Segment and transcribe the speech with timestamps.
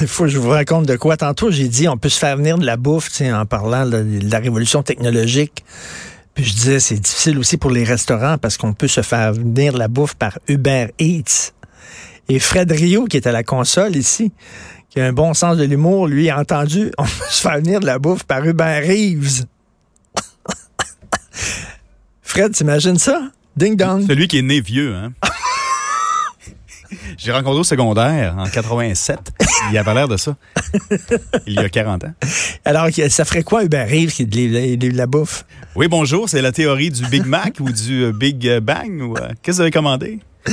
[0.00, 1.16] Il faut que je vous raconte de quoi.
[1.16, 4.38] Tantôt, j'ai dit, on peut se faire venir de la bouffe, en parlant de, la
[4.38, 5.64] révolution technologique.
[6.34, 9.72] Puis je disais, c'est difficile aussi pour les restaurants parce qu'on peut se faire venir
[9.72, 11.52] de la bouffe par Uber Eats.
[12.28, 14.32] Et Fred Rio, qui est à la console ici,
[14.88, 17.80] qui a un bon sens de l'humour, lui, a entendu, on peut se faire venir
[17.80, 19.44] de la bouffe par Uber Reeves.
[22.22, 23.30] Fred, t'imagines ça?
[23.56, 24.06] Ding dong.
[24.06, 25.12] Celui qui est né vieux, hein?
[27.18, 29.18] J'ai rencontré au secondaire en 87.
[29.70, 30.36] Il avait l'air de ça.
[31.46, 32.14] Il y a 40 ans.
[32.64, 35.44] Alors, ça ferait quoi Uber Reeves qui de la bouffe?
[35.74, 36.28] Oui, bonjour.
[36.28, 39.00] C'est la théorie du Big Mac ou du euh, Big Bang?
[39.00, 40.20] Ou, euh, Qu'est-ce que vous avez commandé?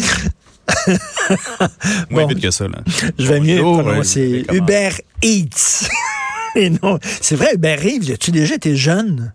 [2.10, 2.80] Moins vite que ça, là.
[3.18, 4.90] Je vais mieux prononcer Uber
[5.22, 5.88] Eats.
[6.56, 9.34] Et non, c'est vrai, Uber Reeves, as-tu déjà été jeune?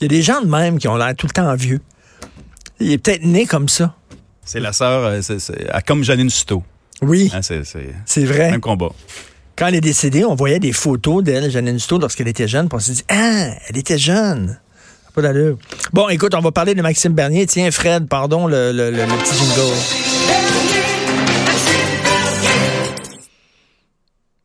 [0.00, 1.80] Il y a des gens de même qui ont l'air tout le temps vieux.
[2.80, 3.94] Il est peut-être né comme ça.
[4.44, 5.20] C'est la sœur, euh,
[5.86, 6.62] comme Janine Suto.
[7.00, 7.30] Oui.
[7.34, 8.50] Hein, c'est vrai.
[8.50, 8.90] Même combat.
[9.56, 12.76] Quand elle est décédée, on voyait des photos d'elle, Janine Suto, lorsqu'elle était jeune, puis
[12.76, 14.58] on s'est dit, ah, elle était jeune.
[15.14, 15.58] Pas d'allure.
[15.92, 17.46] Bon, écoute, on va parler de Maxime Bernier.
[17.46, 19.76] Tiens, Fred, pardon, le, le, le, petit jingle.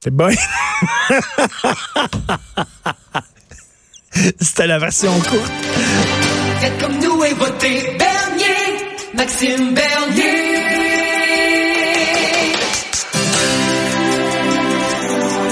[0.03, 0.29] C'est bon.
[4.41, 5.51] C'était la version courte.
[6.59, 8.56] Faites comme nous et votez Bernier,
[9.17, 10.23] Maxime Bernier.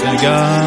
[0.04, 0.62] Le gars,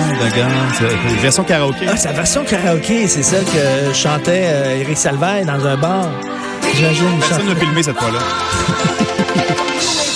[0.78, 1.86] c'est la version karaoké.
[1.88, 6.10] Ah, c'est la version karaoké, c'est ça que chantait euh, Eric Salvaire dans un bar.
[6.76, 7.20] J'imagine.
[7.20, 8.20] Personne n'a filmé cette fois-là.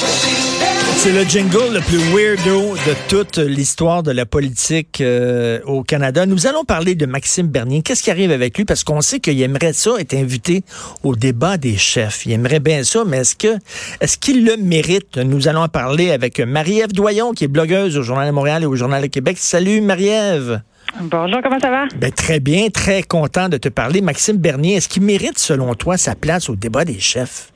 [1.03, 6.25] C'est le jingle le plus weirdo de toute l'histoire de la politique euh, au Canada.
[6.25, 7.81] Nous allons parler de Maxime Bernier.
[7.81, 8.63] Qu'est-ce qui arrive avec lui?
[8.63, 10.63] Parce qu'on sait qu'il aimerait ça être invité
[11.03, 12.25] au débat des chefs.
[12.25, 13.57] Il aimerait bien ça, mais est-ce que
[13.99, 15.17] est-ce qu'il le mérite?
[15.17, 18.65] Nous allons en parler avec Marie-Ève Doyon, qui est blogueuse au Journal de Montréal et
[18.65, 19.35] au Journal de Québec.
[19.37, 20.61] Salut Marie-Ève.
[21.01, 21.83] Bonjour, comment ça va?
[21.97, 23.99] Ben, très bien, très content de te parler.
[23.99, 27.52] Maxime Bernier, est-ce qu'il mérite, selon toi, sa place au débat des chefs?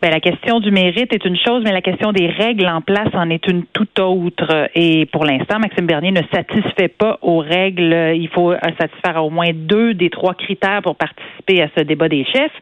[0.00, 3.08] Ben, la question du mérite est une chose, mais la question des règles en place
[3.14, 4.68] en est une toute autre.
[4.76, 8.12] Et pour l'instant, Maxime Bernier ne satisfait pas aux règles.
[8.14, 12.08] Il faut satisfaire à au moins deux des trois critères pour participer à ce débat
[12.08, 12.52] des chefs.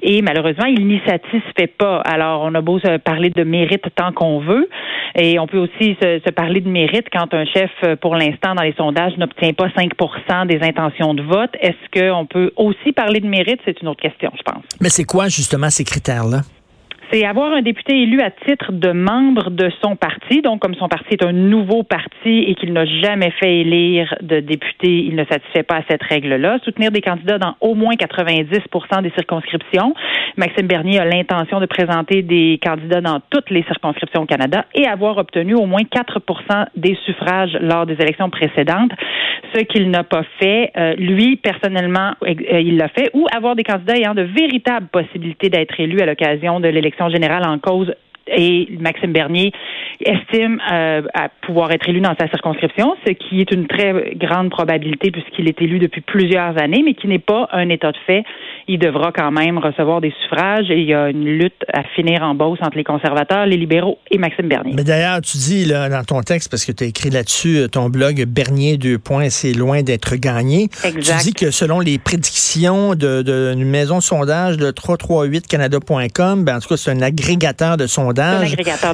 [0.00, 2.00] Et malheureusement, il n'y satisfait pas.
[2.06, 4.70] Alors, on a beau se parler de mérite tant qu'on veut.
[5.14, 8.62] Et on peut aussi se, se, parler de mérite quand un chef, pour l'instant, dans
[8.62, 11.50] les sondages, n'obtient pas 5% des intentions de vote.
[11.60, 13.60] Est-ce qu'on peut aussi parler de mérite?
[13.66, 14.64] C'est une autre question, je pense.
[14.80, 16.40] Mais c'est quoi, justement, ces critères-là?
[17.10, 20.42] C'est avoir un député élu à titre de membre de son parti.
[20.42, 24.40] Donc, comme son parti est un nouveau parti et qu'il n'a jamais fait élire de
[24.40, 26.58] député, il ne satisfait pas à cette règle-là.
[26.64, 29.94] Soutenir des candidats dans au moins 90% des circonscriptions.
[30.36, 34.86] Maxime Bernier a l'intention de présenter des candidats dans toutes les circonscriptions au Canada et
[34.86, 38.92] avoir obtenu au moins 4% des suffrages lors des élections précédentes,
[39.54, 40.70] ce qu'il n'a pas fait.
[40.76, 45.50] Euh, lui, personnellement, euh, il l'a fait, ou avoir des candidats ayant de véritables possibilités
[45.50, 47.92] d'être élus à l'occasion de l'élection générale en cause
[48.34, 49.52] et Maxime Bernier
[50.00, 54.50] estime euh, à pouvoir être élu dans sa circonscription, ce qui est une très grande
[54.50, 58.24] probabilité puisqu'il est élu depuis plusieurs années, mais qui n'est pas un état de fait.
[58.68, 62.22] Il devra quand même recevoir des suffrages et il y a une lutte à finir
[62.22, 64.72] en bosse entre les conservateurs, les libéraux et Maxime Bernier.
[64.76, 67.68] Mais d'ailleurs, tu dis là, dans ton texte, parce que tu as écrit là-dessus, euh,
[67.68, 70.68] ton blog Bernier deux points, c'est loin d'être gagné.
[70.84, 71.18] Exact.
[71.18, 76.60] Tu dis que selon les prédictions d'une de, maison de sondage de 338canada.com, ben, en
[76.60, 78.17] tout cas, c'est un agrégateur de sondages de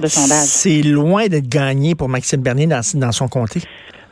[0.08, 0.46] sondage.
[0.46, 3.60] C'est loin d'être gagné pour Maxime Bernier dans, dans son comté.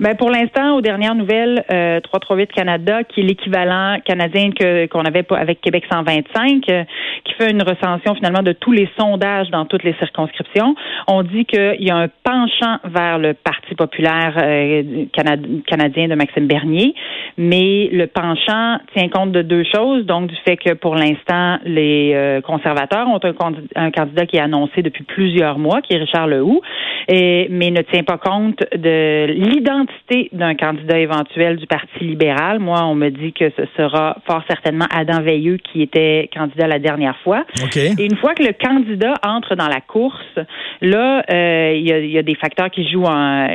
[0.02, 5.04] Ben pour l'instant, aux dernières nouvelles, euh, 338 Canada, qui est l'équivalent canadien que qu'on
[5.04, 6.82] avait avec Québec 125, euh,
[7.22, 10.74] qui fait une recension finalement de tous les sondages dans toutes les circonscriptions.
[11.06, 16.48] On dit qu'il y a un penchant vers le Parti populaire euh, canadien de Maxime
[16.48, 16.96] Bernier,
[17.38, 22.12] mais le penchant tient compte de deux choses, donc du fait que pour l'instant, les
[22.16, 26.26] euh, conservateurs ont un, un, candidat qui est annoncé depuis plusieurs mois, qui est Richard
[26.26, 26.60] Lehoux,
[27.06, 29.91] et, mais ne tient pas compte de l'identité
[30.32, 32.58] d'un candidat éventuel du Parti libéral.
[32.58, 36.78] Moi, on me dit que ce sera fort certainement Adam Veilleux qui était candidat la
[36.78, 37.44] dernière fois.
[37.74, 40.38] Et une fois que le candidat entre dans la course,
[40.80, 43.46] là, euh, il y, a, des facteurs qui jouent en,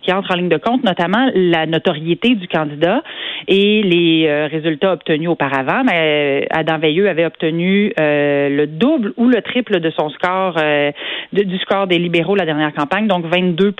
[0.00, 3.02] qui entrent en ligne de compte, notamment la notoriété du candidat
[3.48, 5.82] et les euh, résultats obtenus auparavant.
[5.84, 10.56] Mais euh, Adam Veilleux avait obtenu le double ou le triple de son score,
[11.32, 13.72] du score des libéraux la dernière campagne, donc 22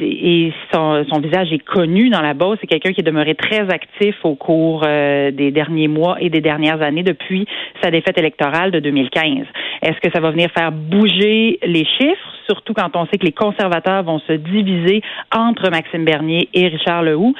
[0.00, 2.58] et son, visage est connu dans la Beauce.
[2.60, 6.40] C'est quelqu'un qui est demeuré très actif au cours euh, des derniers mois et des
[6.40, 7.46] dernières années depuis
[7.82, 9.46] sa défaite électorale de 2015.
[9.82, 12.34] Est-ce que ça va venir faire bouger les chiffres?
[12.46, 15.02] Surtout quand on sait que les conservateurs vont se diviser
[15.34, 17.34] entre Maxime Bernier et Richard Lehoux.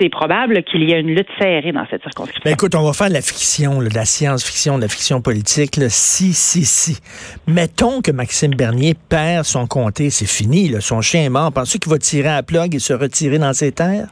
[0.00, 2.42] C'est probable qu'il y ait une lutte serrée dans cette circonscription.
[2.44, 5.78] Ben écoute, on va faire de la fiction, de la science-fiction, de la fiction politique.
[5.88, 6.98] Si, si, si.
[7.46, 10.74] Mettons que Maxime Bernier perd son comté, c'est fini.
[10.80, 11.52] Son chien est mort.
[11.52, 14.08] Penses-tu qu'il va tirer à la plug et se retirer dans ses terres?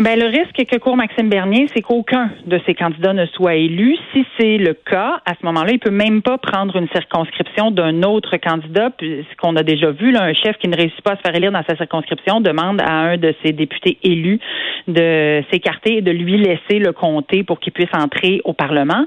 [0.00, 3.96] Ben, le risque que court Maxime Bernier, c'est qu'aucun de ses candidats ne soit élu.
[4.12, 8.02] Si c'est le cas, à ce moment-là, il peut même pas prendre une circonscription d'un
[8.02, 11.20] autre candidat, puisqu'on a déjà vu, là, un chef qui ne réussit pas à se
[11.20, 14.40] faire élire dans sa circonscription demande à un de ses députés élus
[14.88, 19.04] de s'écarter et de lui laisser le comté pour qu'il puisse entrer au Parlement.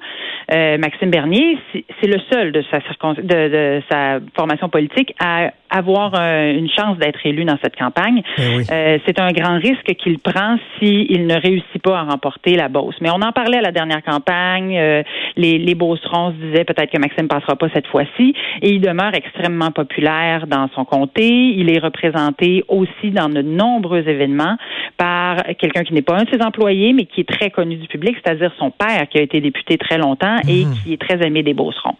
[0.54, 2.80] Euh, Maxime Bernier, c'est le seul de sa,
[3.22, 8.22] de, sa formation politique à avoir euh, une chance d'être élu dans cette campagne.
[8.38, 8.42] Eh
[8.72, 12.96] euh, c'est un grand risque qu'il prend s'il ne réussit pas à remporter la Beauce.
[13.02, 14.78] Mais on en parlait à la dernière campagne.
[14.78, 15.04] Euh,
[15.36, 18.36] les, les Beaucerons se disaient peut-être que Maxime passera pas cette fois-ci.
[18.62, 21.28] Et il demeure extrêmement populaire dans son comté.
[21.28, 24.58] Il est représenté aussi dans de nombreux événements
[24.98, 27.88] par quelqu'un qui n'est pas un de ses employés, mais qui est très connu du
[27.88, 30.74] public, c'est-à-dire son père, qui a été député très longtemps et mhm.
[30.84, 31.96] qui est très aimé des Beaucerons.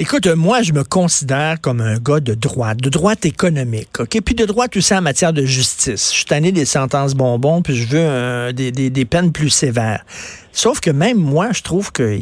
[0.00, 4.20] Écoute, moi, je me considère comme un gars de droite, de droite économique, OK?
[4.24, 6.10] Puis de droite aussi en matière de justice.
[6.10, 10.04] Je suis tanné des sentences bonbons, puis je veux des, peines plus sévères.
[10.52, 12.18] Sauf que même moi, je trouve que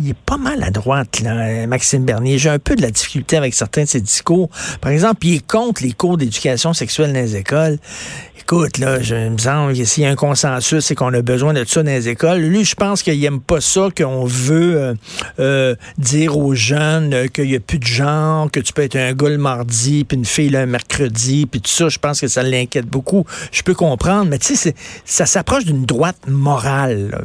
[0.00, 2.38] il est pas mal à droite, là, Maxime Bernier.
[2.38, 4.50] J'ai un peu de la difficulté avec certains de ses discours.
[4.80, 7.78] Par exemple, il est contre les cours d'éducation sexuelle dans les écoles.
[8.38, 11.52] Écoute, là, je me semble que s'il y a un consensus, c'est qu'on a besoin
[11.52, 12.38] de ça dans les écoles.
[12.38, 14.94] Lui, je pense qu'il aime pas ça, qu'on veut euh,
[15.40, 19.14] euh, dire aux jeunes qu'il y a plus de genre, que tu peux être un
[19.14, 21.88] gars le mardi, puis une fille le mercredi, puis tout ça.
[21.88, 23.24] Je pense que ça l'inquiète beaucoup.
[23.50, 27.10] Je peux comprendre, mais tu sais, ça s'approche d'une droite morale.
[27.10, 27.20] Là.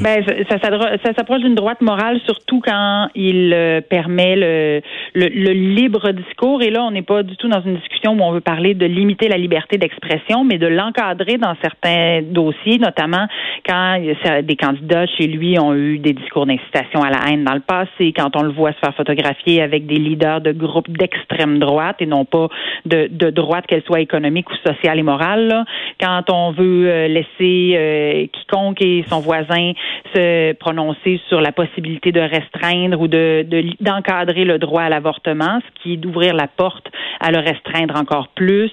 [0.00, 4.82] Ben, ça, s'approche d'une droite morale, surtout quand il euh, permet le,
[5.14, 6.62] libre discours.
[6.62, 8.86] Et là, on n'est pas du tout dans une discussion où on veut parler de
[8.86, 13.26] limiter la liberté d'expression, mais de l'encadrer dans certains dossiers, notamment
[13.66, 13.98] quand
[14.42, 18.12] des candidats chez lui ont eu des discours d'incitation à la haine dans le passé,
[18.16, 22.06] quand on le voit se faire photographier avec des leaders de groupes d'extrême droite et
[22.06, 22.48] non pas
[22.84, 25.64] de, droite, qu'elle soit économique ou sociale et morale.
[26.00, 29.72] Quand on veut euh, laisser euh, quiconque et son voisin
[30.14, 33.46] se prononcer sur la possibilité de restreindre ou de
[33.80, 36.86] d'encadrer le droit à l'avortement, ce qui est d'ouvrir la porte
[37.20, 38.72] à le restreindre encore plus.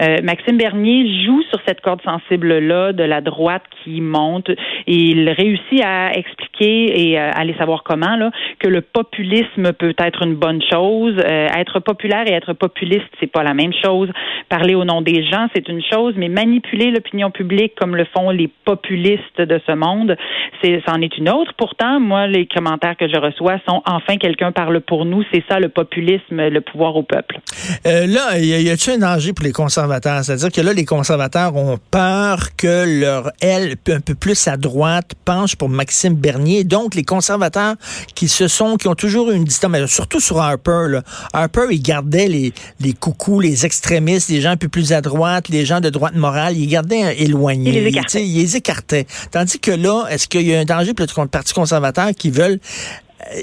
[0.00, 4.56] Euh, Maxime Bernier joue sur cette corde sensible-là de la droite qui monte et
[4.86, 10.22] il réussit à expliquer et euh, aller savoir comment là, que le populisme peut être
[10.22, 11.16] une bonne chose.
[11.18, 14.08] Euh, être populaire et être populiste, c'est pas la même chose.
[14.48, 18.30] Parler au nom des gens, c'est une chose, mais manipuler l'opinion publique comme le font
[18.30, 20.16] les populistes de ce monde,
[20.62, 21.52] c'est c'en est une autre.
[21.56, 25.22] Pourtant, moi, les commentaires que je reçois sont enfin quelqu'un parle pour nous.
[25.32, 27.38] C'est ça le populisme, le pouvoir au peuple.
[27.84, 29.89] là, y a-t-il un danger pour les conservateurs?
[30.22, 35.12] C'est-à-dire que là, les conservateurs ont peur que leur aile un peu plus à droite
[35.24, 36.64] penche pour Maxime Bernier.
[36.64, 37.74] Donc, les conservateurs
[38.14, 41.02] qui se sont, qui ont toujours eu une distance, mais surtout sur Harper, là.
[41.32, 45.48] Harper, il gardait les, les coucous, les extrémistes, les gens un peu plus à droite,
[45.48, 47.70] les gens de droite morale, il gardait éloignés.
[47.70, 48.26] Il les écartait.
[48.26, 49.06] Il, les écartait.
[49.30, 52.60] Tandis que là, est-ce qu'il y a un danger pour le Parti conservateur qui veulent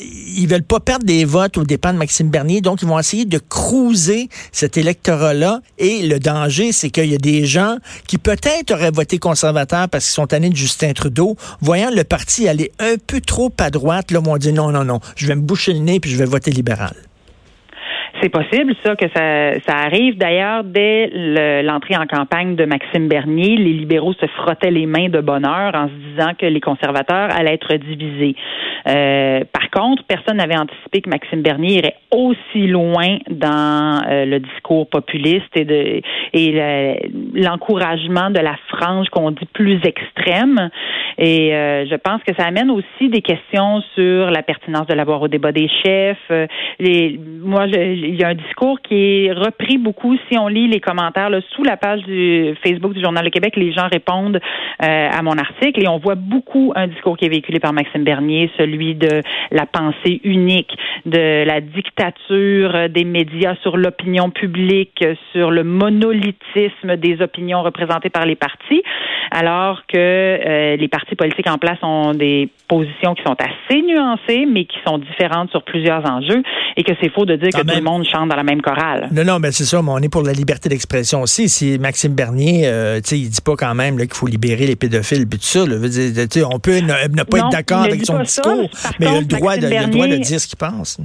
[0.01, 3.25] ils veulent pas perdre des votes au dépens de Maxime Bernier, donc ils vont essayer
[3.25, 5.61] de cruiser cet électorat-là.
[5.77, 7.77] Et le danger, c'est qu'il y a des gens
[8.07, 12.47] qui peut-être auraient voté conservateur parce qu'ils sont tannés de Justin Trudeau, voyant le parti
[12.47, 15.41] aller un peu trop à droite, là, vont dire non, non, non, je vais me
[15.41, 16.95] boucher le nez puis je vais voter libéral.
[18.21, 20.17] C'est possible, ça, que ça, ça arrive.
[20.17, 21.09] D'ailleurs, dès
[21.63, 25.87] l'entrée en campagne de Maxime Bernier, les libéraux se frottaient les mains de bonheur en
[25.87, 28.35] se disant que les conservateurs allaient être divisés.
[28.87, 34.39] Euh, par contre, personne n'avait anticipé que Maxime Bernier irait aussi loin dans euh, le
[34.39, 36.01] discours populiste et de
[36.33, 37.01] et
[37.33, 40.69] l'encouragement de la frange qu'on dit plus extrême.
[41.17, 45.21] Et euh, je pense que ça amène aussi des questions sur la pertinence de l'avoir
[45.21, 46.49] au débat des chefs.
[46.79, 50.15] Les, moi, je, il y a un discours qui est repris beaucoup.
[50.29, 53.55] Si on lit les commentaires là, sous la page du Facebook du Journal de Québec,
[53.55, 54.39] les gens répondent
[54.83, 58.03] euh, à mon article et on voit beaucoup un discours qui est véhiculé par Maxime
[58.03, 59.21] Bernier, celui de
[59.51, 60.71] la pensée unique,
[61.05, 68.25] de la dictature des médias sur l'opinion publique, sur le monolithisme des opinions représentées par
[68.25, 68.83] les partis,
[69.31, 74.45] alors que euh, les partis politiques en place ont des positions qui sont assez nuancées,
[74.45, 76.43] mais qui sont différentes sur plusieurs enjeux,
[76.75, 79.09] et que c'est faux de dire que tout le monde chante dans la même chorale.
[79.11, 81.49] Non, non, mais c'est ça, mais on est pour la liberté d'expression aussi.
[81.49, 84.75] Si Maxime Bernier, euh, tu sais, il dit pas quand même qu'il faut libérer les
[84.75, 85.61] pédophiles puis tout ça.
[86.49, 89.67] on peut ne, pas être d'accord avec son discours, mais il a, le droit de,
[89.67, 90.99] il a le droit de dire ce qu'il pense.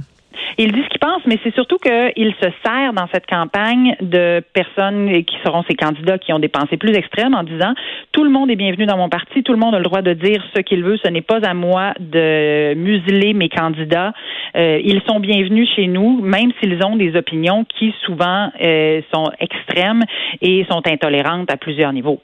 [0.57, 4.41] Il dit ce qu'il pense, mais c'est surtout qu'il se sert dans cette campagne de
[4.53, 7.73] personnes qui seront ses candidats qui ont des pensées plus extrêmes en disant
[8.11, 10.13] tout le monde est bienvenu dans mon parti, tout le monde a le droit de
[10.13, 14.13] dire ce qu'il veut, ce n'est pas à moi de museler mes candidats.
[14.55, 19.31] Euh, ils sont bienvenus chez nous, même s'ils ont des opinions qui souvent euh, sont
[19.39, 20.03] extrêmes
[20.41, 22.21] et sont intolérantes à plusieurs niveaux.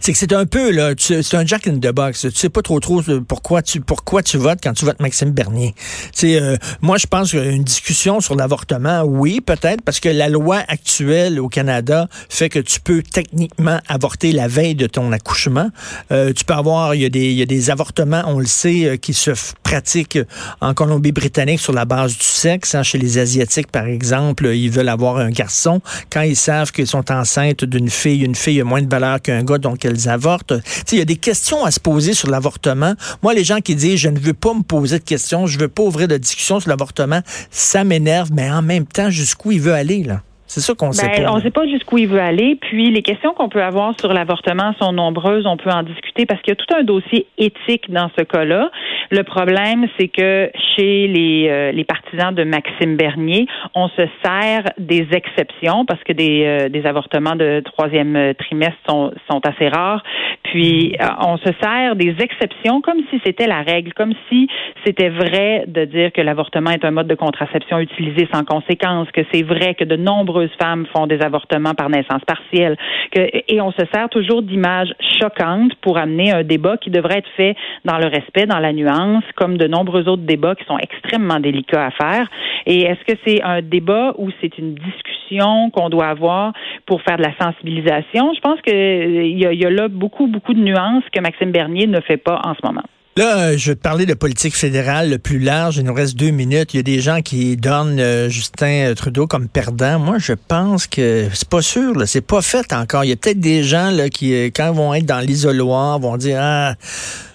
[0.00, 2.22] C'est que c'est un peu là, c'est un Jack in the box.
[2.22, 5.74] Tu sais pas trop trop pourquoi tu pourquoi tu votes quand tu votes Maxime Bernier.
[6.14, 10.62] Tu euh, moi je pense qu'une discussion sur l'avortement, oui peut-être parce que la loi
[10.68, 15.70] actuelle au Canada fait que tu peux techniquement avorter la veille de ton accouchement.
[16.12, 18.46] Euh, tu peux avoir, il y a des il y a des avortements, on le
[18.46, 19.30] sait, euh, qui se
[19.62, 20.18] pratiquent
[20.60, 22.74] en Colombie-Britannique sur la base du sexe.
[22.74, 25.80] Hein, chez les asiatiques par exemple, ils veulent avoir un garçon
[26.10, 29.42] quand ils savent qu'ils sont enceintes d'une fille, une fille a moins de valeur qu'un
[29.42, 30.54] gars elles avortent.
[30.92, 32.94] Il y a des questions à se poser sur l'avortement.
[33.22, 35.68] Moi, les gens qui disent je ne veux pas me poser de questions, je veux
[35.68, 37.20] pas ouvrir de discussion sur l'avortement,
[37.50, 40.22] ça m'énerve, mais en même temps, jusqu'où il veut aller, là?
[40.48, 41.32] C'est ça qu'on sait ben, pas.
[41.32, 42.56] On ne sait pas jusqu'où il veut aller.
[42.56, 45.46] Puis les questions qu'on peut avoir sur l'avortement sont nombreuses.
[45.46, 48.70] On peut en discuter parce qu'il y a tout un dossier éthique dans ce cas-là.
[49.10, 54.64] Le problème, c'est que chez les, euh, les partisans de Maxime Bernier, on se sert
[54.78, 59.68] des exceptions parce que des, euh, des avortements de troisième euh, trimestre sont, sont assez
[59.68, 60.02] rares.
[60.44, 64.48] Puis on se sert des exceptions comme si c'était la règle, comme si
[64.84, 69.20] c'était vrai de dire que l'avortement est un mode de contraception utilisé sans conséquence, que
[69.32, 72.76] c'est vrai que de nombreux femmes font des avortements par naissance partielle.
[73.14, 77.56] et on se sert toujours d'images choquantes pour amener un débat qui devrait être fait
[77.84, 81.86] dans le respect, dans la nuance, comme de nombreux autres débats qui sont extrêmement délicats
[81.86, 82.28] à faire.
[82.66, 86.52] Et est-ce que c'est un débat ou c'est une discussion qu'on doit avoir
[86.86, 88.32] pour faire de la sensibilisation?
[88.34, 91.86] Je pense qu'il y, a, y a là beaucoup, beaucoup de nuances que Maxime Bernier
[91.86, 92.84] ne fait pas en ce moment.
[93.18, 95.78] Là, je vais te parler de politique fédérale le plus large.
[95.78, 96.72] Il nous reste deux minutes.
[96.72, 99.98] Il y a des gens qui donnent euh, Justin Trudeau comme perdant.
[99.98, 101.94] Moi, je pense que c'est pas sûr.
[102.06, 103.02] C'est pas fait encore.
[103.02, 105.98] Il y a peut-être des gens là, qui, euh, quand ils vont être dans l'isoloir,
[105.98, 106.76] vont dire Ah,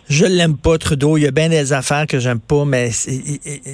[0.08, 1.18] je l'aime pas, Trudeau.
[1.18, 2.90] Il y a bien des affaires que j'aime pas, mais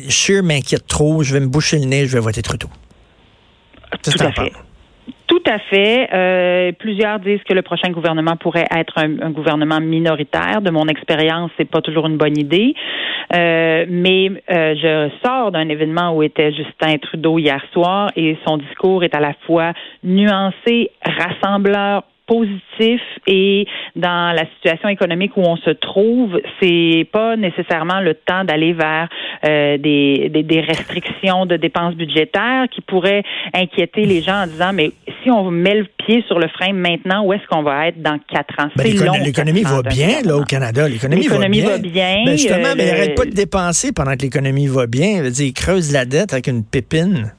[0.10, 1.22] Scheer m'inquiète trop.
[1.22, 2.70] Je vais me boucher le nez, je vais voter Trudeau.
[4.02, 4.52] Tout à fait.
[5.30, 6.10] Tout à fait.
[6.12, 10.60] Euh, plusieurs disent que le prochain gouvernement pourrait être un, gouvernement minoritaire.
[10.64, 12.74] De mon expérience, c'est pas toujours une bonne idée.
[13.36, 18.58] Euh, mais euh, je sors d'un événement où était Justin Trudeau hier soir et son
[18.58, 25.58] discours est à la fois nuancé, rassembleur, positif et dans la situation économique où on
[25.58, 29.10] se trouve, c'est pas nécessairement le temps d'aller vers
[29.46, 34.92] euh, des, des, restrictions de dépenses budgétaires qui pourraient inquiéter les gens en disant mais
[35.24, 38.20] si on met le pied sur le frein maintenant, où est-ce qu'on va être dans
[38.32, 38.70] quatre ans?
[38.76, 38.86] Ben,
[39.24, 40.88] l'économie va bien là au Canada.
[40.88, 41.68] L'économie va bien.
[41.68, 45.24] Va bien ben, justement, mais il n'arrête pas de dépenser pendant que l'économie va bien.
[45.30, 47.34] Dire, il creuse la dette avec une pépine.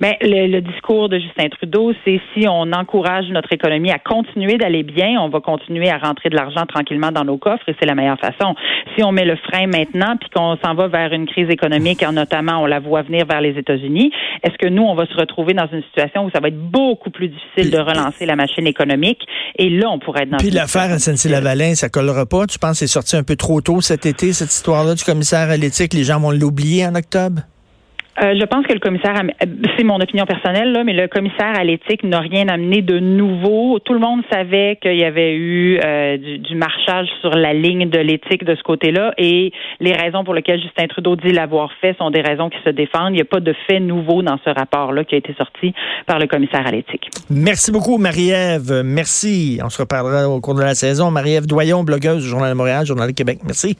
[0.00, 4.82] Mais le, discours de Justin Trudeau, c'est si on encourage notre économie à continuer d'aller
[4.82, 7.94] bien, on va continuer à rentrer de l'argent tranquillement dans nos coffres et c'est la
[7.94, 8.54] meilleure façon.
[8.96, 12.62] Si on met le frein maintenant puis qu'on s'en va vers une crise économique, notamment
[12.62, 14.10] on la voit venir vers les États-Unis,
[14.42, 17.10] est-ce que nous on va se retrouver dans une situation où ça va être beaucoup
[17.10, 19.20] plus difficile de relancer la machine économique?
[19.56, 22.86] Et là on pourrait être dans Puis l'affaire SNC-Lavalin, ça collera pas, tu penses c'est
[22.86, 26.20] sorti un peu trop tôt cet été cette histoire-là du commissaire à l'éthique, les gens
[26.20, 27.42] vont l'oublier en octobre?
[28.18, 29.14] Euh, je pense que le commissaire,
[29.76, 33.78] c'est mon opinion personnelle, là, mais le commissaire à l'éthique n'a rien amené de nouveau.
[33.78, 37.98] Tout le monde savait qu'il y avait eu euh, du, marchage sur la ligne de
[37.98, 42.10] l'éthique de ce côté-là, et les raisons pour lesquelles Justin Trudeau dit l'avoir fait sont
[42.10, 43.10] des raisons qui se défendent.
[43.10, 45.72] Il n'y a pas de fait nouveau dans ce rapport-là qui a été sorti
[46.06, 47.08] par le commissaire à l'éthique.
[47.30, 48.82] Merci beaucoup, Marie-Ève.
[48.84, 49.60] Merci.
[49.64, 51.10] On se reparlera au cours de la saison.
[51.10, 53.38] Marie-Ève Doyon, blogueuse du Journal de Montréal, Journal de Québec.
[53.44, 53.76] Merci.